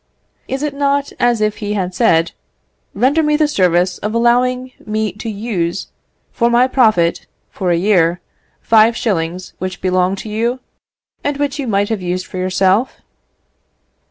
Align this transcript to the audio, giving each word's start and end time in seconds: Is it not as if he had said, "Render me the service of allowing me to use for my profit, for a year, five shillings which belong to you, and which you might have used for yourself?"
Is 0.47 0.63
it 0.63 0.73
not 0.73 1.11
as 1.19 1.41
if 1.41 1.57
he 1.57 1.73
had 1.73 1.93
said, 1.93 2.31
"Render 2.95 3.21
me 3.21 3.37
the 3.37 3.47
service 3.47 3.99
of 3.99 4.15
allowing 4.15 4.71
me 4.83 5.11
to 5.11 5.29
use 5.29 5.89
for 6.31 6.49
my 6.49 6.67
profit, 6.67 7.27
for 7.51 7.69
a 7.69 7.77
year, 7.77 8.19
five 8.61 8.97
shillings 8.97 9.53
which 9.59 9.79
belong 9.79 10.15
to 10.15 10.27
you, 10.27 10.59
and 11.23 11.37
which 11.37 11.59
you 11.59 11.67
might 11.67 11.89
have 11.89 12.01
used 12.01 12.25
for 12.25 12.37
yourself?" 12.39 12.95